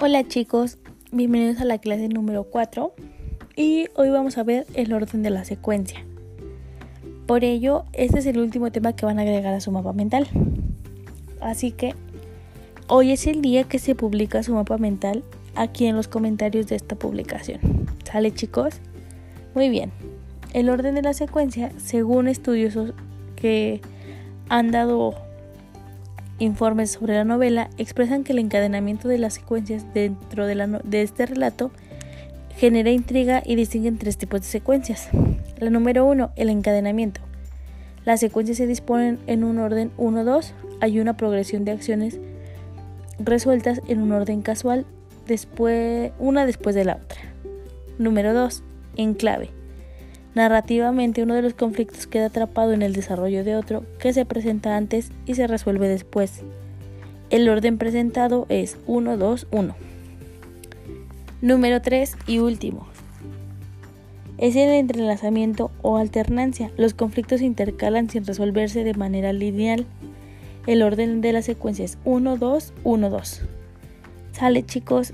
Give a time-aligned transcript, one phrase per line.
[0.00, 0.78] Hola chicos,
[1.10, 2.94] bienvenidos a la clase número 4
[3.56, 6.04] y hoy vamos a ver el orden de la secuencia.
[7.26, 10.28] Por ello, este es el último tema que van a agregar a su mapa mental.
[11.40, 11.96] Así que
[12.86, 15.24] hoy es el día que se publica su mapa mental
[15.56, 17.58] aquí en los comentarios de esta publicación.
[18.04, 18.74] ¿Sale chicos?
[19.56, 19.90] Muy bien.
[20.52, 22.92] El orden de la secuencia, según estudiosos
[23.34, 23.80] que
[24.48, 25.16] han dado
[26.38, 31.70] informes sobre la novela expresan que el encadenamiento de las secuencias dentro de, este relato
[32.56, 35.08] genera intriga y distinguen tres tipos de secuencias.
[35.58, 37.20] La número uno, el encadenamiento.
[38.04, 42.18] Las secuencias se disponen en un orden 1-2, hay una progresión de acciones
[43.18, 44.86] resueltas en un orden casual,
[45.26, 47.20] después, una después de la otra.
[47.98, 48.62] Número 2,
[48.96, 49.57] enclave.
[50.34, 54.76] Narrativamente uno de los conflictos queda atrapado en el desarrollo de otro que se presenta
[54.76, 56.42] antes y se resuelve después.
[57.30, 59.74] El orden presentado es 1, 2, 1.
[61.40, 62.86] Número 3 y último.
[64.38, 66.70] Es el entrelazamiento o alternancia.
[66.76, 69.84] Los conflictos se intercalan sin resolverse de manera lineal.
[70.66, 73.42] El orden de la secuencia es 1, 2, 1, 2.
[74.32, 75.12] Sale chicos,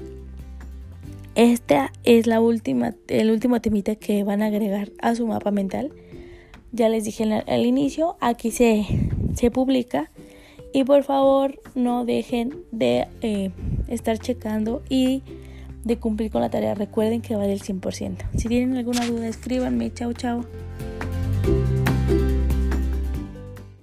[1.34, 5.92] esta es la última, el último temita que van a agregar a su mapa mental.
[6.72, 8.86] Ya les dije al, inicio, aquí se,
[9.34, 10.10] se, publica.
[10.72, 13.50] Y por favor no dejen de eh,
[13.88, 15.22] estar checando y
[15.84, 16.74] de cumplir con la tarea.
[16.74, 18.16] Recuerden que vale el 100%.
[18.36, 19.92] Si tienen alguna duda, escríbanme.
[19.92, 20.44] Chao, chao.